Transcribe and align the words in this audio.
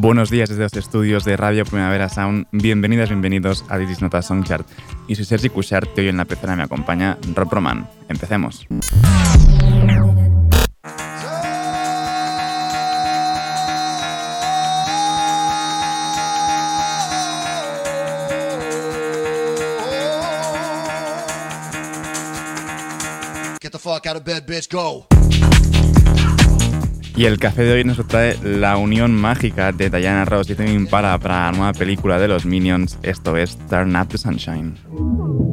Buenos 0.00 0.30
días 0.30 0.48
desde 0.48 0.62
los 0.62 0.72
estudios 0.74 1.24
de 1.24 1.36
Radio 1.36 1.64
Primavera 1.64 2.08
Sound. 2.08 2.46
Bienvenidas, 2.52 3.08
bienvenidos 3.08 3.64
a 3.68 3.78
This 3.78 4.00
Nota 4.00 4.22
Songchart. 4.22 4.64
Y 5.08 5.16
soy 5.16 5.24
Sergi 5.24 5.48
Cushart 5.48 5.88
y 5.98 6.02
hoy 6.02 6.08
en 6.08 6.18
la 6.18 6.24
pecera 6.24 6.54
me 6.54 6.62
acompaña 6.62 7.18
Rob 7.34 7.52
Roman. 7.52 7.88
Empecemos. 8.08 8.64
Get 23.60 23.72
the 23.72 23.80
fuck 23.80 24.06
out 24.06 24.16
of 24.16 24.24
bed, 24.24 24.46
bitch, 24.46 24.70
go. 24.70 25.08
Y 27.18 27.24
el 27.24 27.40
café 27.40 27.64
de 27.64 27.72
hoy 27.72 27.82
nos 27.82 27.96
trae 28.06 28.38
la 28.44 28.76
unión 28.76 29.12
mágica 29.12 29.72
de 29.72 29.90
Diana 29.90 30.24
Ross 30.24 30.50
y 30.50 30.54
Tame 30.54 30.72
Impala 30.72 31.18
para 31.18 31.46
la 31.46 31.50
nueva 31.50 31.72
película 31.72 32.16
de 32.20 32.28
los 32.28 32.46
Minions, 32.46 32.96
esto 33.02 33.36
es 33.36 33.58
Turn 33.68 33.96
Up 33.96 34.06
the 34.06 34.18
Sunshine. 34.18 35.47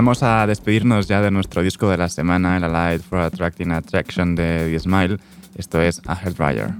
Empezamos 0.00 0.22
a 0.22 0.46
despedirnos 0.46 1.08
ya 1.08 1.20
de 1.20 1.30
nuestro 1.30 1.62
disco 1.62 1.90
de 1.90 1.98
la 1.98 2.08
semana, 2.08 2.56
el 2.56 2.64
Allied 2.64 3.02
for 3.02 3.18
Attracting 3.18 3.70
Attraction 3.70 4.34
de 4.34 4.70
The 4.72 4.78
Smile. 4.80 5.18
Esto 5.54 5.82
es 5.82 6.00
A 6.06 6.14
Hairdryer. 6.14 6.72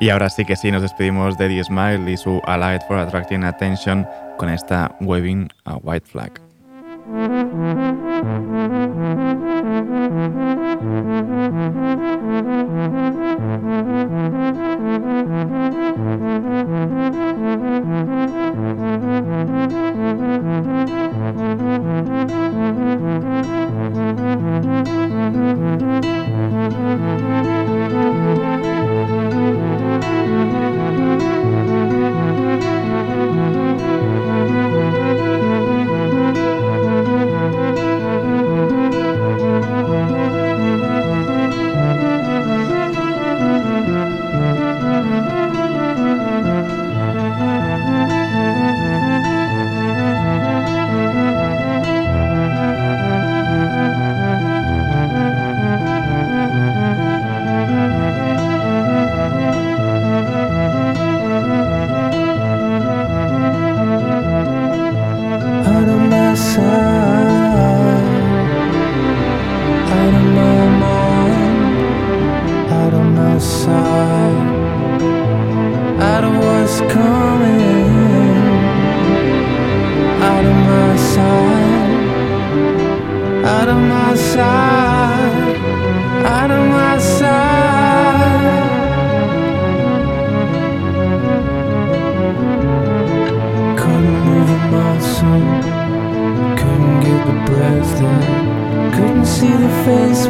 Y 0.00 0.08
ahora 0.08 0.30
sí 0.30 0.46
que 0.46 0.56
sí, 0.56 0.72
nos 0.72 0.80
despedimos 0.80 1.36
de 1.36 1.48
The 1.48 1.62
Smile 1.62 2.10
y 2.10 2.16
su 2.16 2.40
Allied 2.46 2.80
for 2.88 2.96
Attracting 2.96 3.44
Attention 3.44 4.08
con 4.38 4.48
esta 4.48 4.96
Waving 5.00 5.48
a 5.66 5.76
White 5.76 6.06
Flag. 6.06 6.40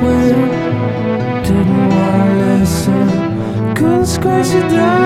swear 0.00 1.42
Didn't 1.44 1.88
wanna 1.94 2.58
listen. 2.58 3.08
Couldn't 3.74 4.06
scratch 4.06 4.48
it 4.48 4.68
down 4.70 4.99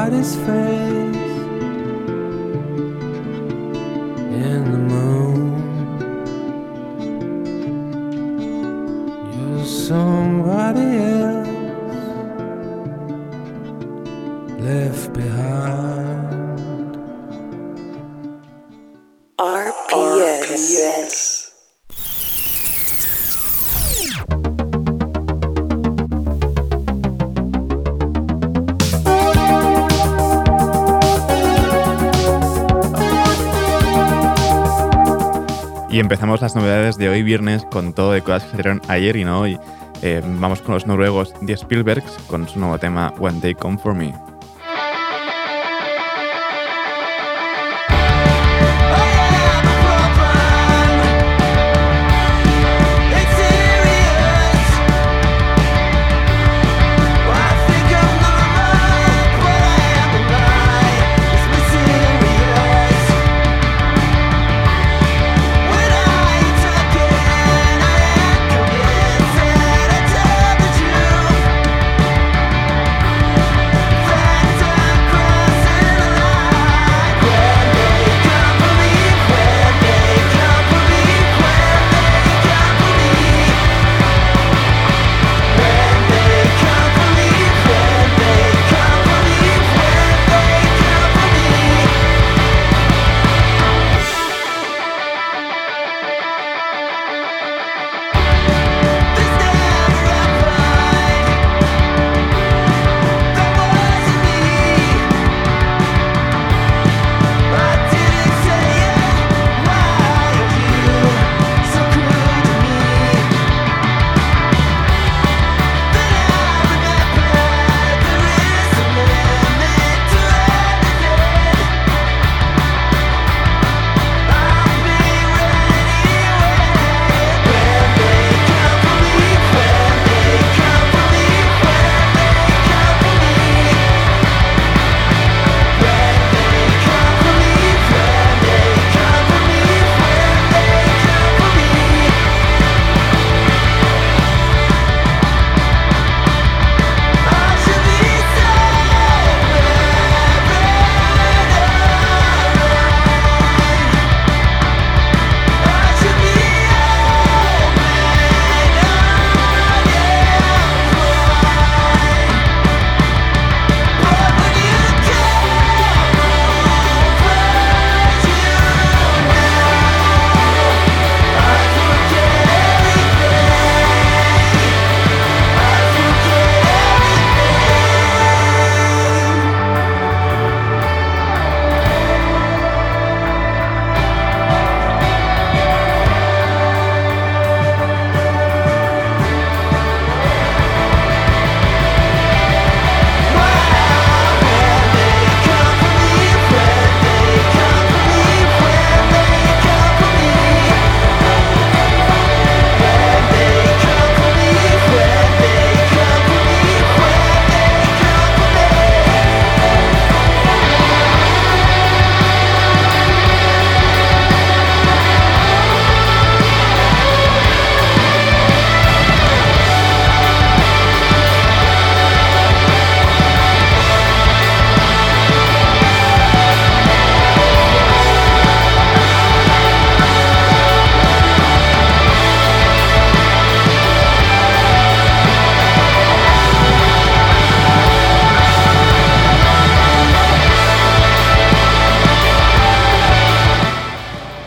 God 0.00 0.14
is 0.14 0.34
free. 0.34 0.99
Empezamos 36.10 36.40
las 36.40 36.56
novedades 36.56 36.96
de 36.96 37.08
hoy 37.08 37.22
viernes 37.22 37.64
con 37.66 37.92
todo 37.92 38.10
de 38.10 38.20
cosas 38.20 38.42
que 38.42 38.50
salieron 38.50 38.82
ayer 38.88 39.14
y 39.14 39.22
no 39.22 39.42
hoy. 39.42 39.60
Eh, 40.02 40.20
vamos 40.24 40.60
con 40.60 40.74
los 40.74 40.84
noruegos 40.84 41.32
Die 41.40 41.54
Spielbergs 41.54 42.18
con 42.26 42.48
su 42.48 42.58
nuevo 42.58 42.78
tema 42.78 43.14
One 43.20 43.38
Day 43.38 43.54
Come 43.54 43.78
For 43.78 43.94
Me. 43.94 44.12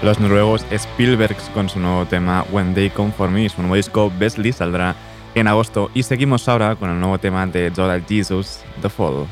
los 0.03 0.19
noruegos 0.19 0.65
Spielbergs 0.69 1.49
con 1.53 1.69
su 1.69 1.79
nuevo 1.79 2.05
tema 2.05 2.45
When 2.51 2.73
They 2.73 2.89
Come 2.89 3.11
For 3.13 3.29
Me. 3.29 3.47
Su 3.47 3.61
nuevo 3.61 3.75
disco 3.75 4.11
Bestley 4.19 4.51
saldrá 4.51 4.95
en 5.33 5.47
agosto 5.47 5.89
y 5.93 6.03
seguimos 6.03 6.47
ahora 6.49 6.75
con 6.75 6.89
el 6.89 6.99
nuevo 6.99 7.17
tema 7.17 7.47
de 7.47 7.71
Jordan 7.73 8.05
Jesus, 8.07 8.59
The 8.81 8.89
Fall. 8.89 9.25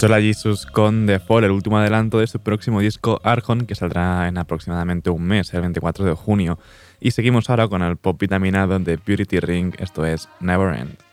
Sola 0.00 0.20
Jesus 0.20 0.64
con 0.64 1.06
The 1.06 1.18
Fall, 1.18 1.42
el 1.42 1.50
último 1.50 1.78
adelanto 1.78 2.20
de 2.20 2.28
su 2.28 2.38
próximo 2.38 2.80
disco 2.80 3.20
Argon, 3.24 3.66
que 3.66 3.74
saldrá 3.74 4.28
en 4.28 4.38
aproximadamente 4.38 5.10
un 5.10 5.24
mes, 5.24 5.52
el 5.52 5.60
24 5.62 6.04
de 6.04 6.12
junio. 6.12 6.58
Y 7.00 7.10
seguimos 7.10 7.50
ahora 7.50 7.66
con 7.66 7.82
el 7.82 7.96
pop 7.96 8.20
vitaminado 8.20 8.78
de 8.78 8.96
Purity 8.96 9.40
Ring, 9.40 9.74
esto 9.78 10.06
es 10.06 10.28
Never 10.40 10.78
End. 10.78 11.07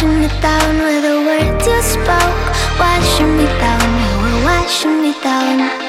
Washing 0.00 0.20
me 0.20 0.28
down 0.40 0.78
with 0.78 1.02
the 1.02 1.20
words 1.26 1.66
you 1.66 1.82
spoke. 1.82 2.50
Washing 2.78 3.36
me 3.36 3.44
down, 3.44 3.80
you 4.00 4.22
were 4.22 4.44
washing 4.44 5.02
me 5.02 5.12
down. 5.22 5.79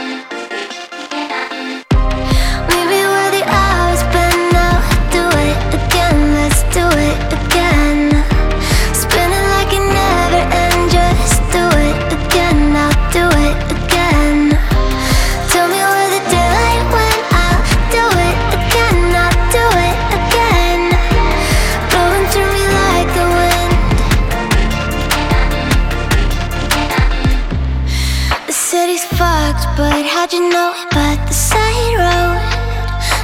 You 30.34 30.50
know 30.50 30.72
about 30.88 31.28
the 31.28 31.34
side 31.34 31.96
road? 32.00 32.40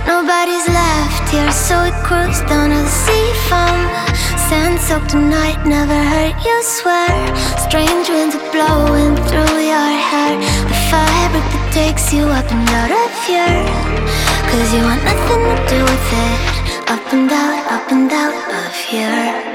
Nobody's 0.06 0.67
left 0.67 1.30
here, 1.32 1.52
so 1.52 1.84
we 1.84 1.91
cruise 2.04 2.41
down 2.52 2.70
to 2.72 2.80
the 2.84 2.89
sea 2.89 3.32
foam. 3.48 3.80
Sand 4.50 4.80
soaked 4.80 5.12
tonight, 5.12 5.63
never 5.65 5.96
hurt 5.96 6.36
you, 6.43 6.58
swear. 6.63 7.08
Strange 7.63 8.10
winds 8.10 8.36
are 8.36 8.52
blowing 8.52 9.15
through 9.28 9.56
your 9.72 9.91
hair. 10.10 10.36
The 10.67 10.78
fabric 10.91 11.46
that 11.54 11.70
takes 11.72 12.12
you 12.12 12.24
up 12.28 12.50
and 12.52 12.67
out 12.76 12.91
of 12.91 13.12
here. 13.24 13.63
Cause 14.52 14.74
you 14.74 14.84
want 14.84 15.04
nothing 15.08 15.43
to 15.48 15.56
do 15.72 15.80
with 15.80 16.08
it. 16.28 16.89
Up 16.91 17.13
and 17.13 17.32
out, 17.32 17.72
up 17.72 17.91
and 17.91 18.12
out 18.12 18.36
of 18.65 18.76
here. 18.76 19.47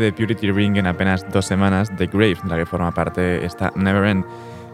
De 0.00 0.12
Purity 0.12 0.50
Ring 0.50 0.76
en 0.76 0.86
apenas 0.86 1.26
dos 1.30 1.46
semanas, 1.46 1.90
The 1.96 2.06
Grave, 2.06 2.38
de 2.42 2.48
la 2.48 2.56
que 2.56 2.66
forma 2.66 2.92
parte 2.92 3.44
esta 3.44 3.72
Never 3.74 4.04
End. 4.04 4.24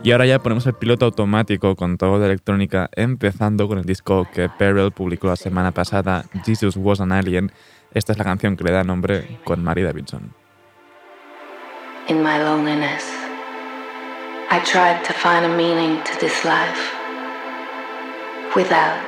Y 0.03 0.13
ahora 0.13 0.27
ya 0.27 0.39
ponemos 0.39 0.67
el 0.67 0.75
piloto 0.75 1.07
automático 1.07 1.75
con 1.75 1.99
todo 1.99 2.21
de 2.21 2.27
electrónica, 2.27 2.89
empezando 2.95 3.67
con 3.67 3.79
el 3.79 3.85
disco 3.85 4.29
que 4.33 4.49
Perel 4.49 4.93
publicó 4.93 5.27
la 5.27 5.37
semana 5.37 5.73
pasada, 5.73 6.25
Jesus 6.45 6.77
Was 6.77 7.01
an 7.01 7.13
Alien. 7.13 7.51
Esta 7.95 8.13
es 8.13 8.19
la 8.19 8.25
canción 8.25 8.57
que 8.57 8.65
le 8.65 8.71
da 8.71 8.85
nombre 8.85 9.41
con 9.45 9.65
Mary 9.65 9.83
Davidson. 9.83 10.33
In 12.09 12.23
my 12.23 12.39
loneliness, 12.39 13.05
I 14.51 14.61
tried 14.61 15.05
to 15.05 15.13
find 15.13 15.45
a 15.45 15.49
meaning 15.49 16.03
to 16.05 16.19
this 16.21 16.45
life 16.45 16.95
without 18.55 18.99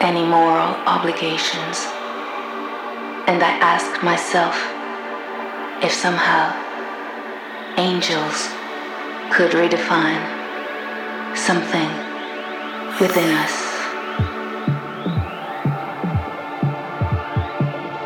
any 0.00 0.24
moral 0.24 0.74
obligations. 0.86 1.86
And 3.26 3.42
I 3.42 3.52
asked 3.60 4.02
myself 4.02 4.79
if 5.82 5.92
somehow 5.92 6.52
angels 7.78 8.48
could 9.32 9.52
redefine 9.52 10.20
something 11.34 11.88
within 13.00 13.30
us. 13.36 13.56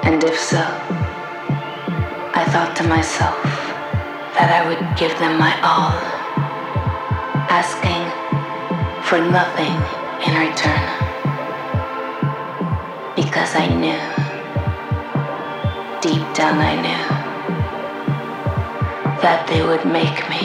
And 0.05 0.23
if 0.23 0.39
so, 0.39 0.63
I 2.41 2.45
thought 2.53 2.77
to 2.77 2.85
myself 2.85 3.43
that 4.35 4.51
I 4.55 4.69
would 4.69 4.97
give 4.97 5.19
them 5.19 5.37
my 5.37 5.55
all, 5.63 5.99
asking 7.51 8.05
for 9.03 9.19
nothing 9.19 9.75
in 10.27 10.49
return. 10.49 10.87
Because 13.17 13.57
I 13.57 13.67
knew, 13.67 14.03
deep 16.01 16.23
down 16.35 16.59
I 16.59 16.75
knew, 16.81 17.24
that 19.25 19.47
they 19.47 19.63
would 19.63 19.87
make 19.87 20.29
me 20.29 20.45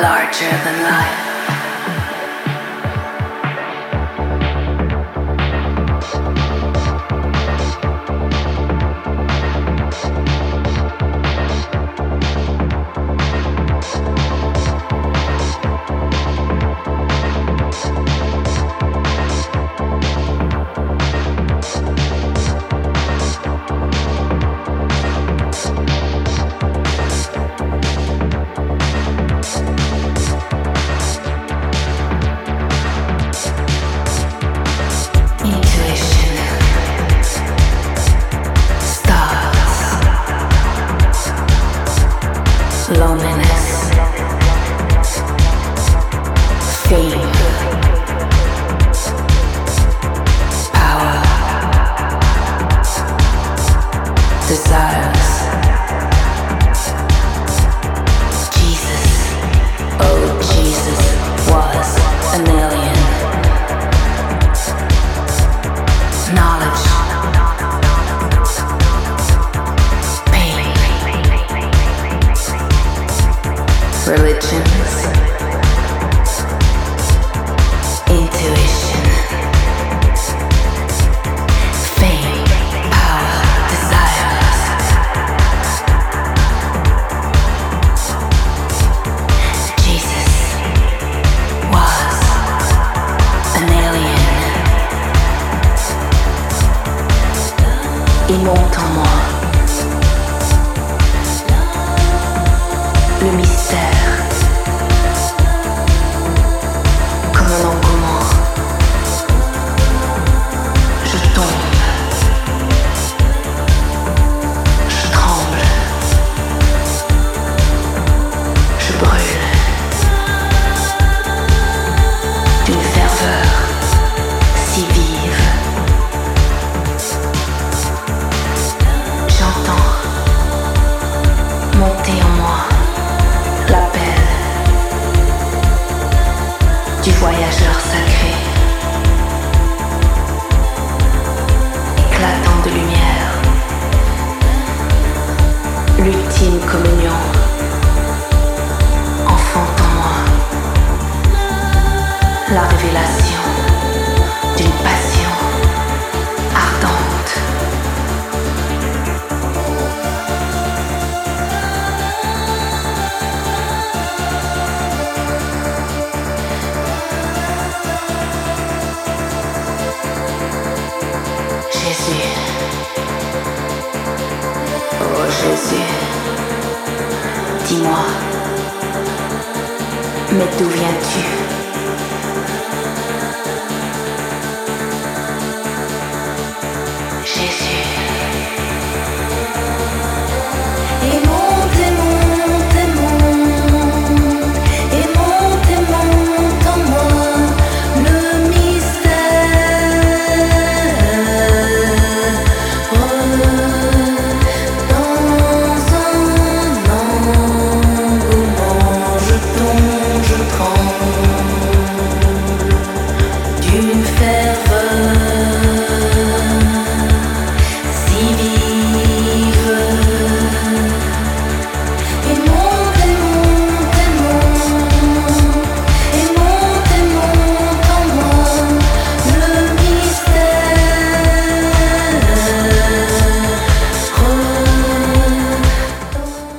larger 0.00 0.48
than 0.62 0.82
life. 0.84 1.31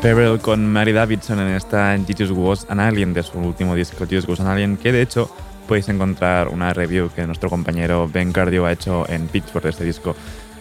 Pebble 0.03 0.37
con 0.39 0.69
Mary 0.69 0.91
Davidson 0.91 1.39
en 1.39 1.55
esta 1.55 1.97
Jesus 1.97 2.29
Was 2.31 2.67
an 2.69 2.81
Alien 2.81 3.13
de 3.13 3.23
su 3.23 3.39
último 3.39 3.73
disco 3.73 4.05
Jesus 4.05 4.27
Was 4.27 4.41
an 4.41 4.47
Alien, 4.47 4.75
que 4.75 4.91
de 4.91 5.01
hecho 5.01 5.33
podéis 5.65 5.87
encontrar 5.87 6.49
una 6.49 6.73
review 6.73 7.09
que 7.15 7.25
nuestro 7.25 7.49
compañero 7.49 8.09
Ben 8.09 8.33
Cardio 8.33 8.65
ha 8.65 8.73
hecho 8.73 9.09
en 9.09 9.29
Pitchfork 9.29 9.63
de 9.63 9.69
este 9.69 9.85
disco. 9.85 10.13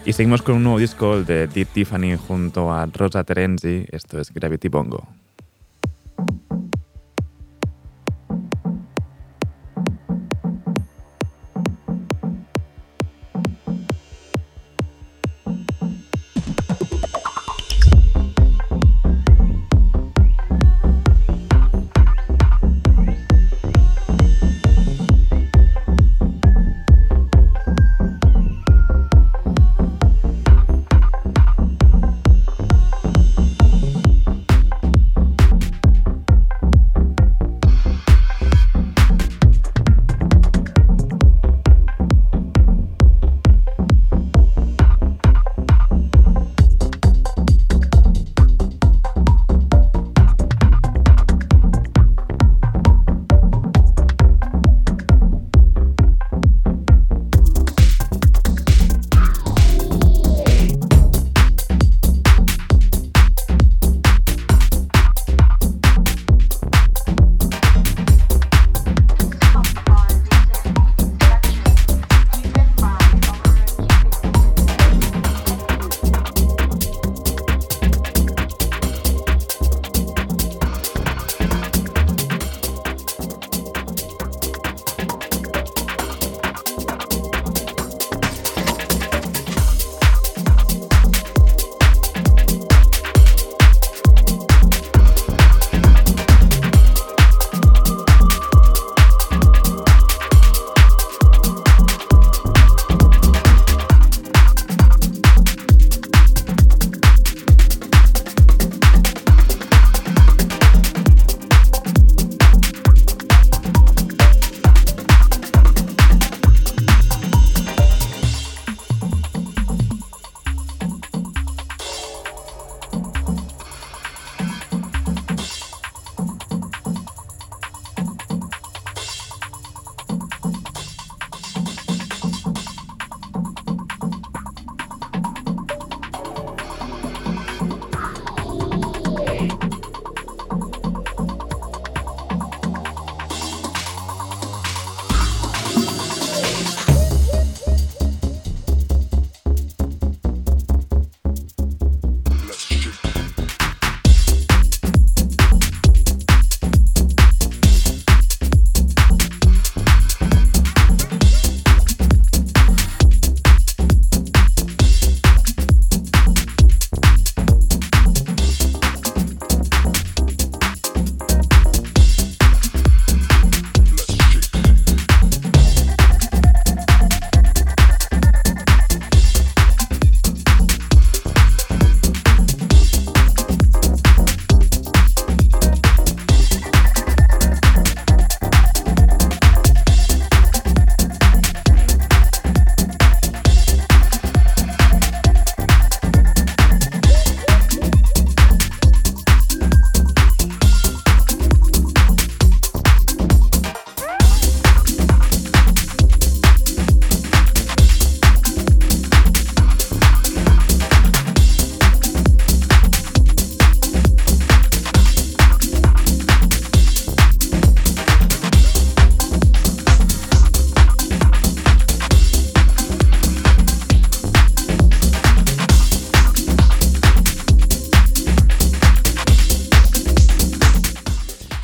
Y 0.05 0.13
seguimos 0.13 0.43
con 0.43 0.55
un 0.55 0.63
nuevo 0.63 0.79
disco, 0.79 1.21
de 1.21 1.47
Deep 1.47 1.67
Tiffany 1.73 2.15
junto 2.15 2.71
a 2.71 2.85
Rosa 2.85 3.25
Terenzi, 3.25 3.85
esto 3.91 4.17
es 4.17 4.33
Gravity 4.33 4.69
Bongo. 4.69 5.09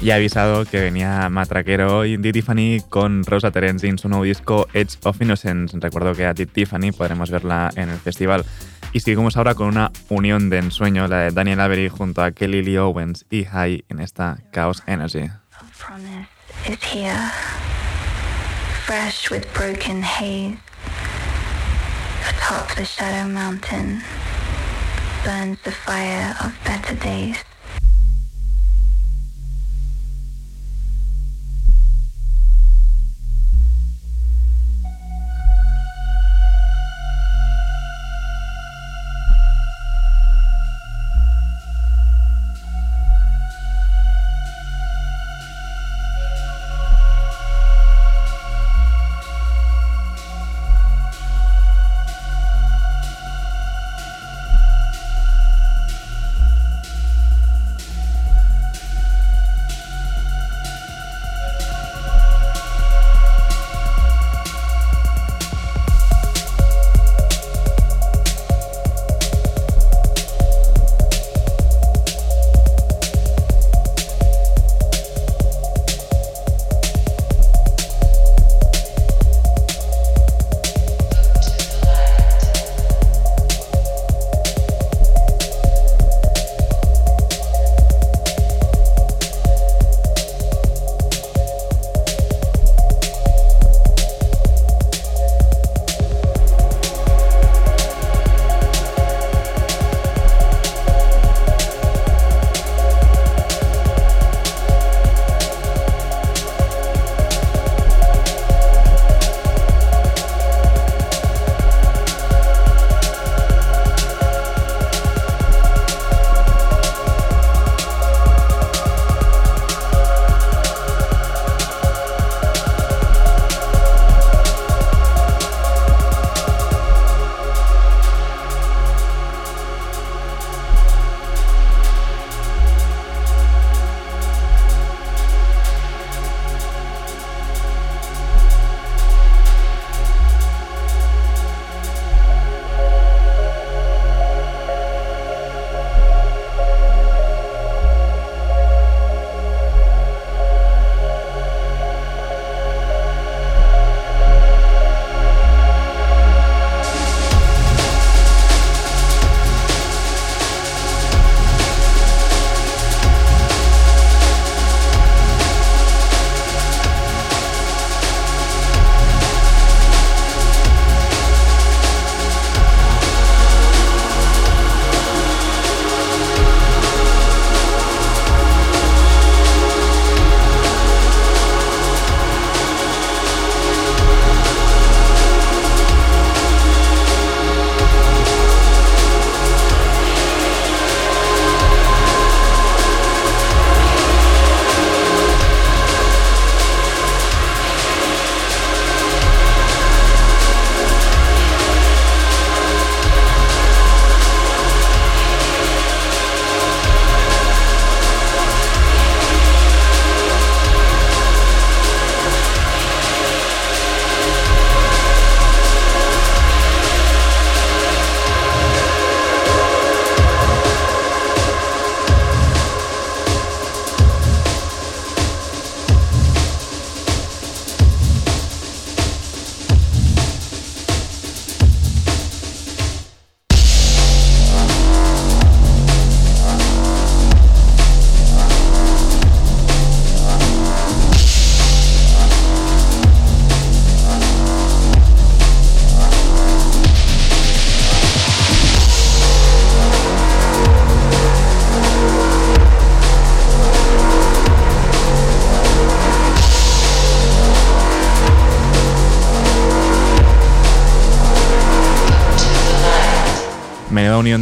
Ya 0.09 0.15
avisado 0.15 0.65
que 0.65 0.79
venía 0.79 1.29
matraquero 1.29 1.99
hoy 1.99 2.17
Di 2.17 2.31
Tiffany 2.31 2.81
con 2.89 3.23
Rosa 3.23 3.51
Terenzi 3.51 3.89
en 3.89 3.99
su 3.99 4.09
nuevo 4.09 4.23
disco 4.23 4.67
Edge 4.73 4.97
of 5.03 5.21
Innocence. 5.21 5.77
Recuerdo 5.79 6.15
que 6.15 6.25
a 6.25 6.33
Tiffany 6.33 6.91
podremos 6.91 7.29
verla 7.29 7.69
en 7.75 7.89
el 7.89 7.99
festival. 7.99 8.43
Y 8.91 9.01
seguimos 9.01 9.37
ahora 9.37 9.53
con 9.53 9.67
una 9.67 9.91
unión 10.09 10.49
de 10.49 10.57
ensueño, 10.57 11.07
la 11.07 11.17
de 11.17 11.31
Daniel 11.31 11.59
Avery 11.59 11.89
junto 11.89 12.23
a 12.23 12.31
Kelly 12.31 12.63
Lee 12.63 12.77
Owens 12.77 13.27
y 13.29 13.43
High 13.43 13.85
en 13.87 13.99
esta 13.99 14.39
Chaos 14.51 14.81
Energy. 14.87 15.29
shadow 22.83 23.27
mountain 23.27 24.01
burns 25.23 25.61
the 25.61 25.71
fire 25.71 26.35
of 26.41 26.51
better 26.65 26.95
days. 26.95 27.37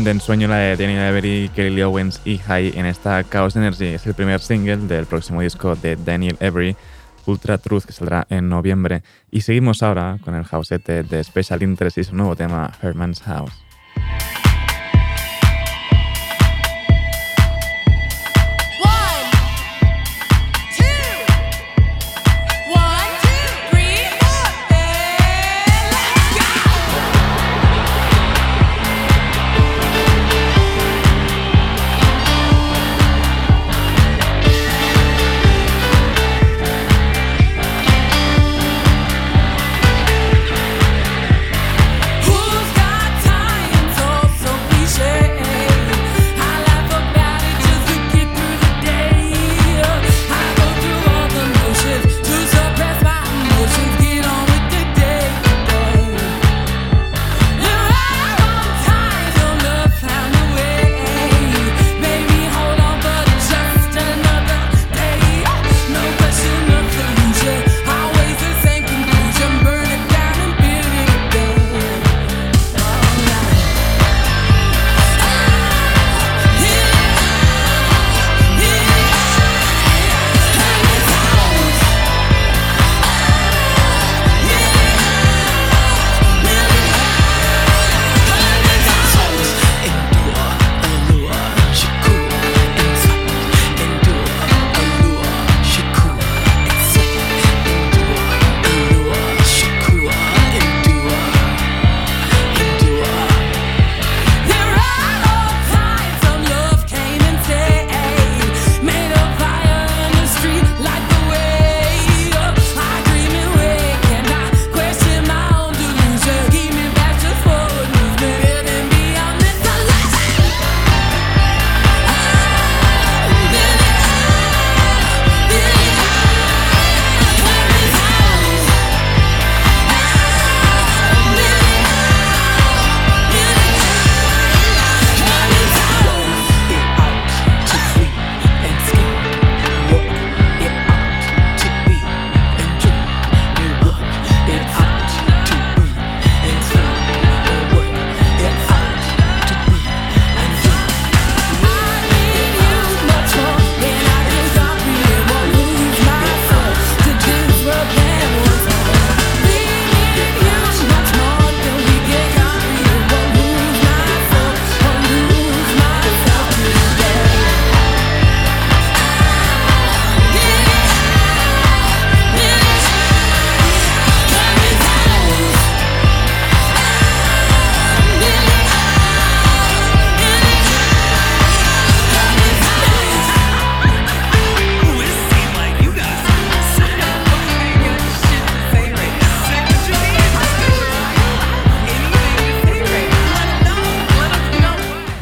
De 0.08 0.12
ensueño 0.12 0.48
la 0.48 0.56
de 0.56 0.78
Daniel 0.78 1.04
Avery, 1.04 1.52
Kelly 1.54 1.82
Owens 1.82 2.22
y 2.24 2.38
High 2.38 2.80
en 2.80 2.86
esta 2.86 3.22
Chaos 3.26 3.58
Energy. 3.58 3.88
Es 3.88 4.08
el 4.08 4.14
primer 4.14 4.40
single 4.40 4.78
del 4.78 5.06
próximo 5.06 5.42
disco 5.42 5.76
de 5.76 5.98
Daniel 5.98 6.38
Avery, 6.40 6.78
Ultra 7.26 7.58
Truth, 7.58 7.84
que 7.84 7.92
saldrá 7.92 8.26
en 8.30 8.48
noviembre. 8.48 9.04
Y 9.32 9.42
seguimos 9.42 9.84
ahora 9.84 10.18
con 10.24 10.34
el 10.34 10.46
houseete 10.46 11.04
de 11.04 11.22
Special 11.22 11.62
Interest 11.62 11.98
y 11.98 12.06
su 12.06 12.16
nuevo 12.16 12.38
tema, 12.38 12.72
Herman's 12.82 13.22
House. 13.24 13.67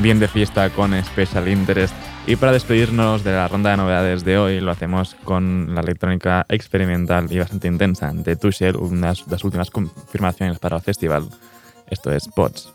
Bien 0.05 0.19
de 0.19 0.27
fiesta 0.27 0.69
con 0.69 0.93
Special 1.03 1.47
Interest. 1.47 1.91
Y 2.27 2.35
para 2.35 2.51
despedirnos 2.51 3.23
de 3.23 3.31
la 3.31 3.47
ronda 3.47 3.71
de 3.71 3.77
novedades 3.77 4.23
de 4.23 4.37
hoy, 4.37 4.59
lo 4.59 4.69
hacemos 4.69 5.15
con 5.23 5.73
la 5.73 5.81
electrónica 5.81 6.45
experimental 6.47 7.25
y 7.31 7.39
bastante 7.39 7.67
intensa 7.67 8.11
de 8.13 8.35
Tushel, 8.35 8.75
una 8.75 9.13
de 9.13 9.23
las 9.31 9.43
últimas 9.43 9.71
confirmaciones 9.71 10.59
para 10.59 10.75
el 10.75 10.83
festival. 10.83 11.27
Esto 11.89 12.11
es 12.11 12.27
Pots. 12.27 12.74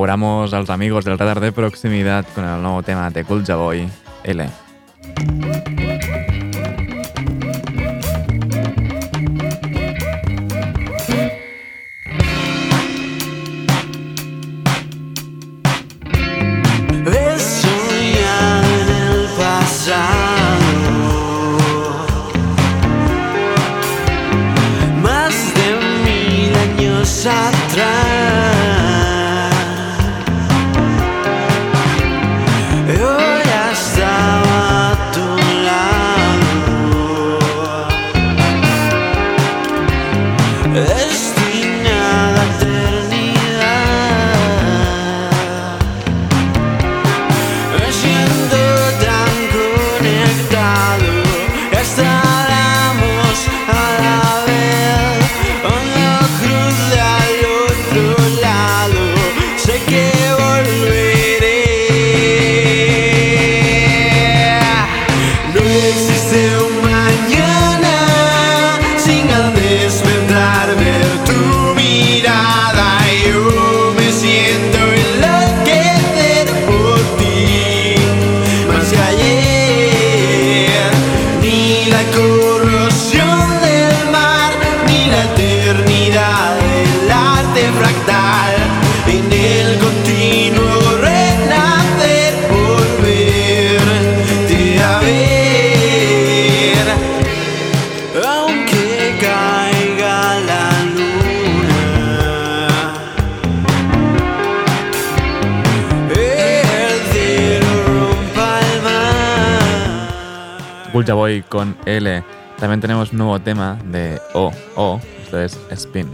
Inauguramos 0.00 0.54
a 0.54 0.60
los 0.60 0.70
amigos 0.70 1.04
del 1.04 1.18
radar 1.18 1.40
de 1.40 1.52
proximidad 1.52 2.24
con 2.34 2.42
el 2.42 2.62
nuevo 2.62 2.82
tema 2.82 3.10
de 3.10 3.22
Culture 3.22 3.58
Boy, 3.58 3.88
L. 4.24 4.69
También 112.60 112.82
tenemos 112.82 113.14
nuevo 113.14 113.40
tema 113.40 113.78
de 113.86 114.20
O, 114.34 114.52
O, 114.76 115.00
esto 115.22 115.40
es 115.40 115.58
Spin. 115.70 116.06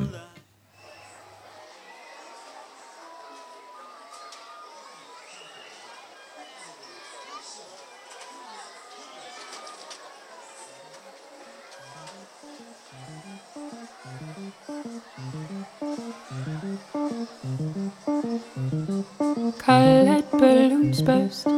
Colored 19.65 20.25
balloons 20.31 21.03
burst. 21.03 21.49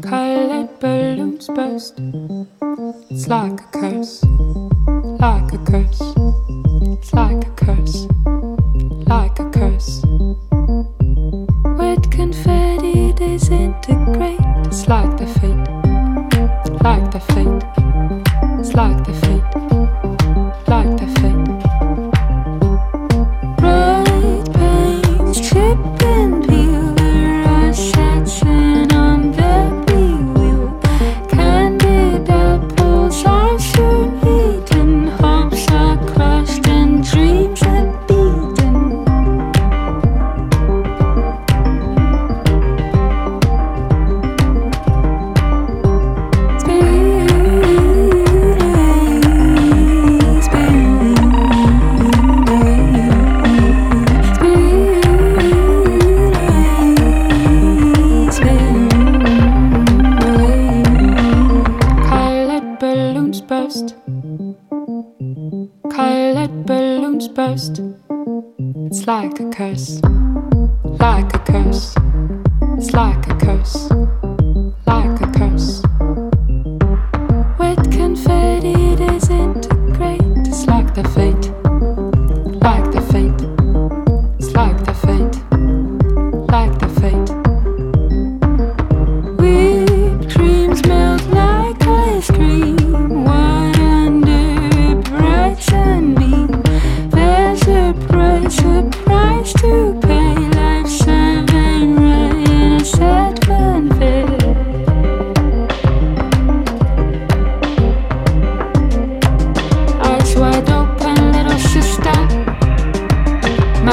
Colored 0.00 0.68
balloons 0.80 1.48
burst. 1.48 1.98
Like 3.30 3.60
a 3.60 3.78
curse. 3.78 4.24
Like 4.24 5.52
a 5.52 5.58
curse. 5.58 6.09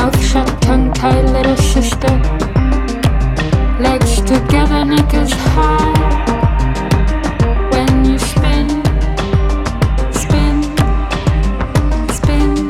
Mouth 0.07 0.23
shut, 0.23 0.61
tongue 0.61 0.93
tied, 0.93 1.25
little 1.31 1.57
sister. 1.57 2.07
Legs 3.77 4.21
together, 4.21 4.85
knickers 4.85 5.33
high. 5.33 5.91
When 7.71 8.05
you 8.05 8.17
spin, 8.17 8.69
spin, 10.13 10.63
spin, 12.09 12.69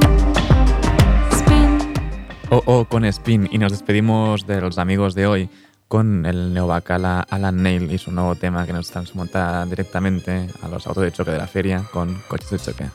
spin. 1.29 1.93
O, 2.49 2.63
O 2.65 2.85
con 2.85 3.05
Spin. 3.05 3.47
Y 3.51 3.59
nos 3.59 3.71
despedimos 3.71 4.47
de 4.47 4.59
los 4.59 4.79
amigos 4.79 5.13
de 5.13 5.27
hoy 5.27 5.49
con 5.87 6.25
el 6.25 6.55
neovacala 6.55 7.19
Alan 7.29 7.61
Neil 7.61 7.91
y 7.91 7.99
su 7.99 8.11
nuevo 8.11 8.33
tema 8.33 8.65
que 8.65 8.73
nos 8.73 8.89
transmonta 8.89 9.63
directamente 9.67 10.47
a 10.63 10.69
los 10.69 10.87
autos 10.87 11.03
de 11.03 11.11
choque 11.11 11.31
de 11.31 11.37
la 11.37 11.47
feria 11.47 11.83
con 11.93 12.19
coches 12.27 12.49
de 12.49 12.57
choque. 12.57 12.85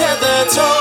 the 0.00 0.48
to 0.54 0.79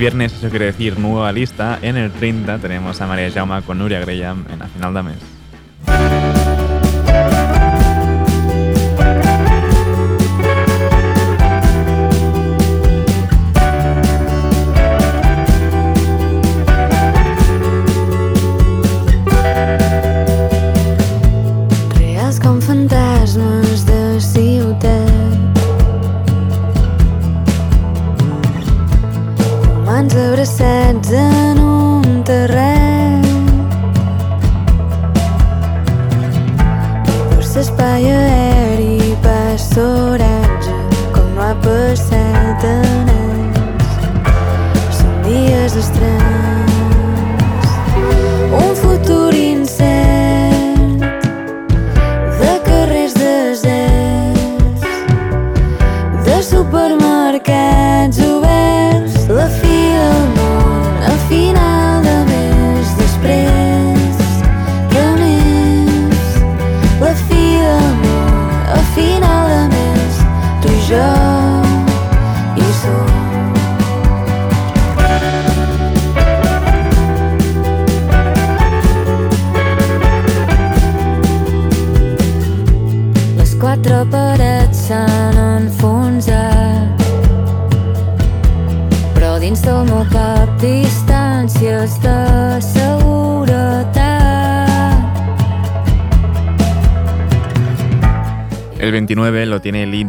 viernes, 0.00 0.32
eso 0.32 0.48
quiere 0.48 0.64
decir 0.64 0.98
nueva 0.98 1.30
lista. 1.30 1.78
En 1.82 1.98
el 1.98 2.10
30 2.10 2.58
tenemos 2.58 2.98
a 3.02 3.06
María 3.06 3.30
Jauma 3.30 3.60
con 3.60 3.78
Nuria 3.78 4.00
Graham 4.00 4.46
en 4.50 4.58
la 4.58 4.66
final 4.66 4.94
de 4.94 5.02
mes. 5.02 5.29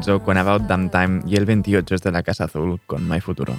Joe 0.05 0.19
con 0.19 0.37
About 0.37 0.63
Damn 0.63 0.89
Time 0.89 1.21
y 1.25 1.35
el 1.35 1.45
28 1.45 1.95
de 1.97 2.11
la 2.11 2.23
Casa 2.23 2.45
Azul 2.45 2.79
con 2.85 3.07
My 3.07 3.19
Futuro. 3.19 3.53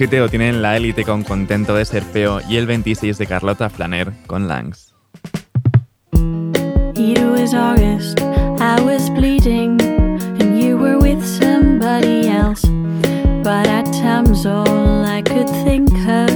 lo 0.00 0.28
tienen 0.28 0.60
la 0.60 0.76
élite 0.76 1.04
con 1.04 1.22
Contento 1.22 1.76
de 1.76 1.84
ser 1.84 2.02
feo 2.02 2.40
y 2.48 2.56
el 2.56 2.66
26 2.66 3.16
de 3.16 3.26
Carlota 3.26 3.70
Flaner 3.70 4.12
con 4.26 4.48
Langs. 4.48 4.92
But 13.44 13.68
at 13.68 13.84
times 13.92 14.46
all 14.46 15.04
I 15.04 15.20
could 15.20 15.48
think 15.64 15.90
of 16.08 16.33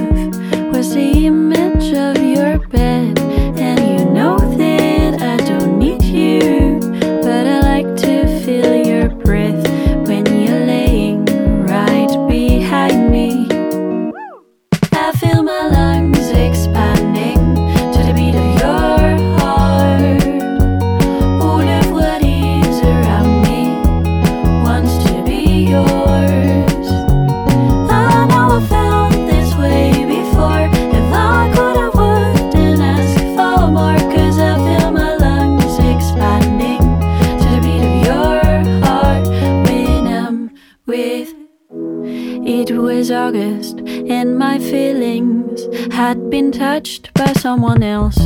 my 44.50 44.58
feelings 44.58 45.58
had 45.92 46.30
been 46.30 46.50
touched 46.50 47.12
by 47.12 47.30
someone 47.34 47.82
else. 47.82 48.18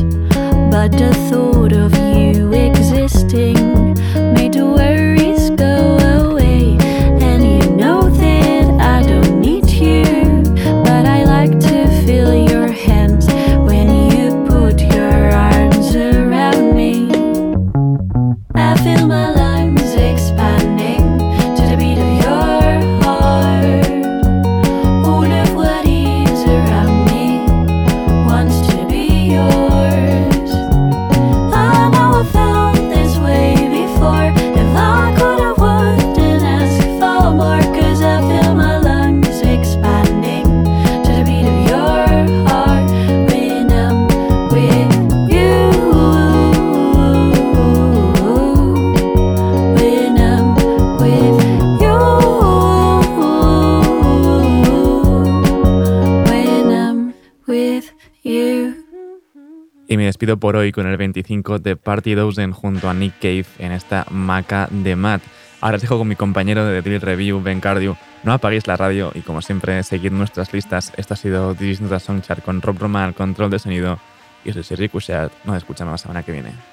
But 0.74 0.90
the 1.02 1.12
thought 1.28 1.72
of 1.72 1.92
you 2.16 2.52
existing 2.52 3.96
por 60.42 60.56
hoy 60.56 60.72
con 60.72 60.88
el 60.88 60.96
25 60.96 61.60
de 61.60 61.76
Party 61.76 62.14
Dozen 62.14 62.50
junto 62.50 62.90
a 62.90 62.94
Nick 62.94 63.14
Cave 63.20 63.46
en 63.60 63.70
esta 63.70 64.04
maca 64.10 64.66
de 64.72 64.96
Matt. 64.96 65.22
Ahora 65.60 65.76
os 65.76 65.82
dejo 65.82 65.98
con 65.98 66.08
mi 66.08 66.16
compañero 66.16 66.66
de 66.66 66.82
The 66.82 66.88
Drill 66.88 67.00
Review, 67.00 67.40
Ben 67.40 67.60
Cardio. 67.60 67.96
No 68.24 68.32
apaguéis 68.32 68.66
la 68.66 68.76
radio 68.76 69.12
y 69.14 69.20
como 69.20 69.40
siempre, 69.40 69.80
seguid 69.84 70.10
nuestras 70.10 70.52
listas. 70.52 70.92
Esto 70.96 71.14
ha 71.14 71.16
sido 71.16 71.54
Disney 71.54 71.96
Songchart 72.00 72.44
con 72.44 72.60
Rob 72.60 72.76
Roma 72.76 73.04
al 73.04 73.14
control 73.14 73.50
de 73.50 73.60
sonido. 73.60 74.00
Y 74.44 74.52
soy 74.52 74.64
Sergi 74.64 74.88
Cushart. 74.88 75.32
Nos 75.44 75.58
escuchamos 75.58 75.92
la 75.92 75.98
semana 75.98 76.24
que 76.24 76.32
viene. 76.32 76.71